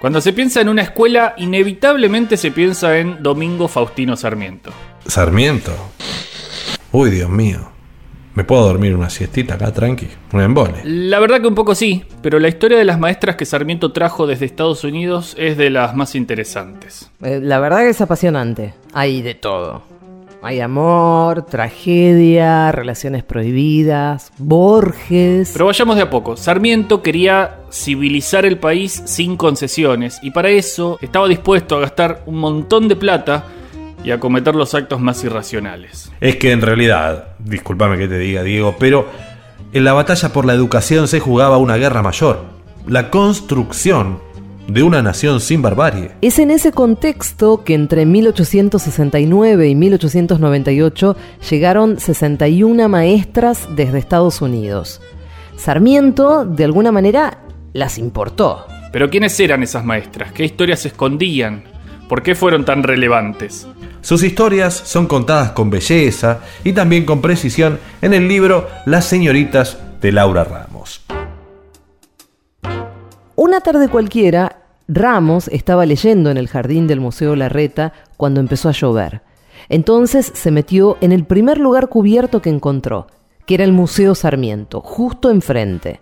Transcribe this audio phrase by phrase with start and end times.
[0.00, 4.70] Cuando se piensa en una escuela, inevitablemente se piensa en Domingo Faustino Sarmiento.
[5.04, 5.72] Sarmiento.
[6.92, 7.72] Uy, Dios mío.
[8.36, 10.06] ¿Me puedo dormir una siestita acá, tranqui?
[10.32, 10.82] Un embole.
[10.84, 14.28] La verdad que un poco sí, pero la historia de las maestras que Sarmiento trajo
[14.28, 17.10] desde Estados Unidos es de las más interesantes.
[17.20, 18.74] Eh, la verdad que es apasionante.
[18.92, 19.82] Hay de todo.
[20.40, 25.50] Hay amor, tragedia, relaciones prohibidas, Borges.
[25.52, 26.36] Pero vayamos de a poco.
[26.36, 32.36] Sarmiento quería civilizar el país sin concesiones y para eso estaba dispuesto a gastar un
[32.36, 33.46] montón de plata
[34.04, 36.12] y a cometer los actos más irracionales.
[36.20, 39.08] Es que en realidad, discúlpame que te diga Diego, pero
[39.72, 42.44] en la batalla por la educación se jugaba una guerra mayor,
[42.86, 44.20] la construcción
[44.68, 46.12] de una nación sin barbarie.
[46.20, 51.16] Es en ese contexto que entre 1869 y 1898
[51.50, 55.00] llegaron 61 maestras desde Estados Unidos.
[55.56, 57.38] Sarmiento, de alguna manera,
[57.72, 58.66] las importó.
[58.92, 60.32] Pero ¿quiénes eran esas maestras?
[60.32, 61.64] ¿Qué historias se escondían?
[62.08, 63.66] ¿Por qué fueron tan relevantes?
[64.02, 69.78] Sus historias son contadas con belleza y también con precisión en el libro Las señoritas
[70.00, 71.04] de Laura Ramos.
[73.40, 78.72] Una tarde cualquiera, Ramos estaba leyendo en el jardín del Museo Larreta cuando empezó a
[78.72, 79.20] llover.
[79.68, 83.06] Entonces se metió en el primer lugar cubierto que encontró,
[83.44, 86.00] que era el Museo Sarmiento, justo enfrente.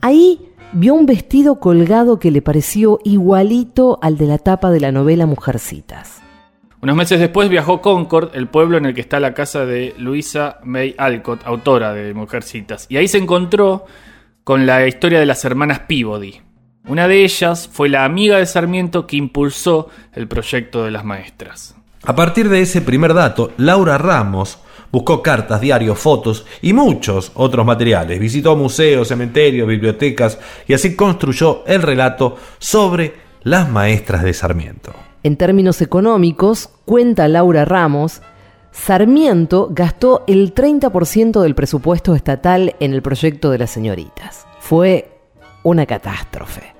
[0.00, 0.40] Ahí
[0.72, 5.26] vio un vestido colgado que le pareció igualito al de la tapa de la novela
[5.26, 6.22] Mujercitas.
[6.80, 10.60] Unos meses después viajó Concord, el pueblo en el que está la casa de Luisa
[10.64, 13.84] May Alcott, autora de Mujercitas, y ahí se encontró
[14.44, 16.43] con la historia de las hermanas Peabody.
[16.86, 21.74] Una de ellas fue la amiga de Sarmiento que impulsó el proyecto de las maestras.
[22.02, 24.58] A partir de ese primer dato, Laura Ramos
[24.92, 28.20] buscó cartas, diarios, fotos y muchos otros materiales.
[28.20, 34.92] Visitó museos, cementerios, bibliotecas y así construyó el relato sobre las maestras de Sarmiento.
[35.22, 38.20] En términos económicos, cuenta Laura Ramos,
[38.72, 44.46] Sarmiento gastó el 30% del presupuesto estatal en el proyecto de las señoritas.
[44.60, 45.08] Fue
[45.62, 46.73] una catástrofe.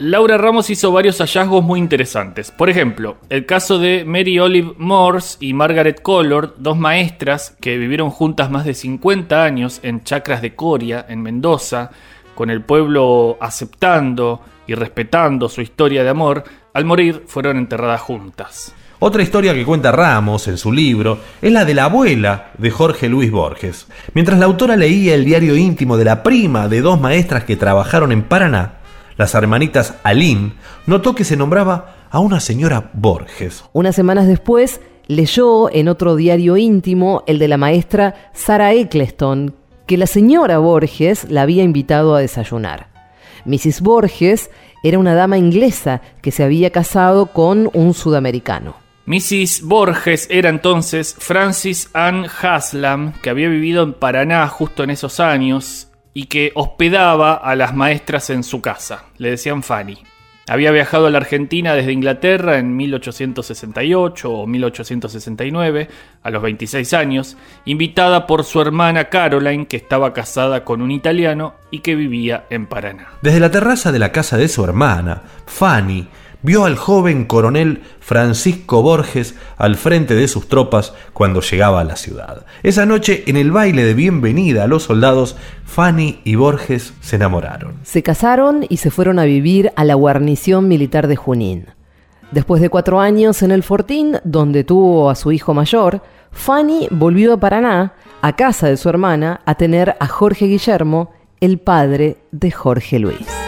[0.00, 2.50] Laura Ramos hizo varios hallazgos muy interesantes.
[2.50, 8.08] Por ejemplo, el caso de Mary Olive Morse y Margaret Collard, dos maestras que vivieron
[8.08, 11.90] juntas más de 50 años en chacras de Coria, en Mendoza,
[12.34, 18.74] con el pueblo aceptando y respetando su historia de amor, al morir fueron enterradas juntas.
[19.00, 23.10] Otra historia que cuenta Ramos en su libro es la de la abuela de Jorge
[23.10, 23.86] Luis Borges.
[24.14, 28.12] Mientras la autora leía el diario íntimo de la prima de dos maestras que trabajaron
[28.12, 28.79] en Paraná,
[29.16, 30.52] las hermanitas Aline,
[30.86, 33.64] notó que se nombraba a una señora Borges.
[33.72, 39.54] Unas semanas después leyó en otro diario íntimo el de la maestra Sara Eccleston,
[39.86, 42.88] que la señora Borges la había invitado a desayunar.
[43.44, 43.80] Mrs.
[43.80, 44.50] Borges
[44.82, 48.76] era una dama inglesa que se había casado con un sudamericano.
[49.06, 49.62] Mrs.
[49.62, 55.89] Borges era entonces Francis Ann Haslam, que había vivido en Paraná justo en esos años
[56.14, 59.04] y que hospedaba a las maestras en su casa.
[59.18, 59.98] Le decían Fanny.
[60.50, 65.88] Había viajado a la Argentina desde Inglaterra en 1868 o 1869,
[66.24, 71.54] a los 26 años, invitada por su hermana Caroline, que estaba casada con un italiano
[71.70, 73.10] y que vivía en Paraná.
[73.22, 76.08] Desde la terraza de la casa de su hermana, Fanny
[76.42, 81.96] vio al joven coronel Francisco Borges al frente de sus tropas cuando llegaba a la
[81.96, 82.46] ciudad.
[82.62, 87.74] Esa noche, en el baile de bienvenida a los soldados, Fanny y Borges se enamoraron.
[87.82, 91.66] Se casaron y se fueron a vivir a la guarnición militar de Junín.
[92.30, 97.32] Después de cuatro años en el Fortín, donde tuvo a su hijo mayor, Fanny volvió
[97.32, 102.50] a Paraná, a casa de su hermana, a tener a Jorge Guillermo, el padre de
[102.50, 103.39] Jorge Luis.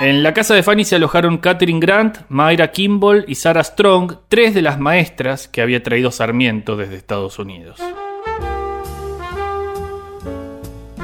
[0.00, 4.54] En la casa de Fanny se alojaron Catherine Grant, Mayra Kimball y Sarah Strong, tres
[4.54, 7.80] de las maestras que había traído Sarmiento desde Estados Unidos.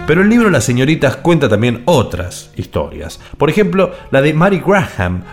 [0.07, 3.19] Pero el libro Las señoritas cuenta también otras historias.
[3.37, 5.25] Por ejemplo, la de Mary Graham,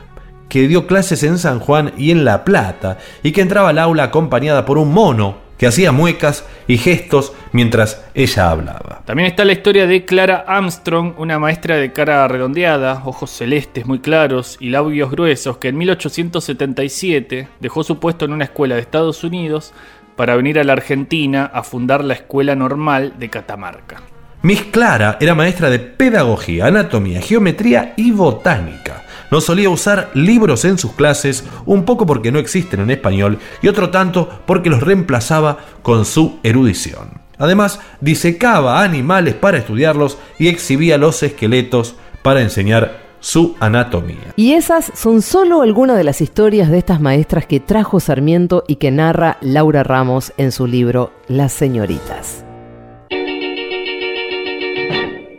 [0.50, 4.06] que dio clases en San Juan y en La Plata, y que entraba al aula
[4.06, 9.04] acompañada por un mono que hacía muecas y gestos mientras ella hablaba.
[9.06, 14.00] También está la historia de Clara Armstrong, una maestra de cara redondeada, ojos celestes muy
[14.00, 19.24] claros y labios gruesos, que en 1877 dejó su puesto en una escuela de Estados
[19.24, 19.72] Unidos
[20.16, 24.02] para venir a la Argentina a fundar la Escuela Normal de Catamarca.
[24.42, 29.04] Miss Clara era maestra de pedagogía, anatomía, geometría y botánica.
[29.32, 33.70] No solía usar libros en sus clases, un poco porque no existen en español y
[33.70, 37.22] otro tanto porque los reemplazaba con su erudición.
[37.38, 44.34] Además, disecaba animales para estudiarlos y exhibía los esqueletos para enseñar su anatomía.
[44.36, 48.76] Y esas son solo algunas de las historias de estas maestras que trajo Sarmiento y
[48.76, 52.44] que narra Laura Ramos en su libro Las señoritas.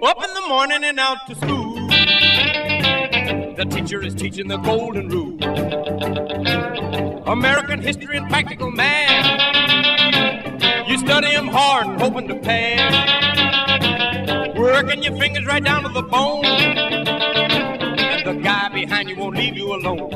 [0.00, 1.71] Up in the morning and out to school.
[3.62, 5.40] The teacher is teaching the golden rule.
[7.28, 9.38] American history and practical math.
[10.88, 12.92] You study them hard and hoping to pass.
[14.58, 16.44] Working your fingers right down to the bone.
[16.44, 20.10] And the guy behind you won't leave you alone.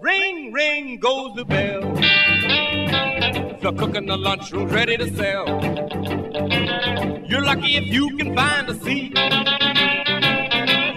[0.00, 1.82] Ring, ring goes the bell.
[3.60, 5.46] The cook in the lunchroom's ready to sell.
[7.28, 9.18] You're lucky if you can find a seat.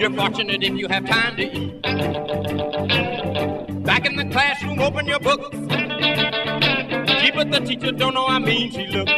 [0.05, 1.81] You're fortunate if you have time to eat.
[3.83, 5.49] Back in the classroom, open your books.
[5.49, 9.11] Gee, but the teacher don't know how mean she looks.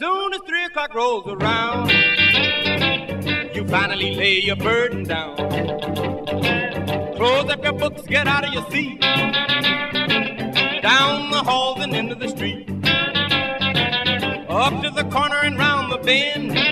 [0.00, 1.92] Soon as three o'clock rolls around,
[3.54, 5.36] you finally lay your burden down.
[7.14, 9.00] Close up your books, get out of your seat.
[10.82, 12.68] Down the halls and into the street.
[14.50, 16.71] Up to the corner and round the bend.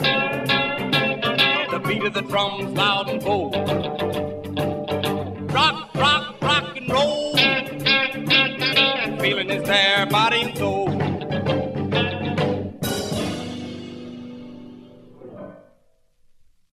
[2.13, 3.55] The drums loud and bold.
[5.53, 7.37] Rock, rock, rock and roll.
[9.19, 10.90] Feeling is there, body and soul.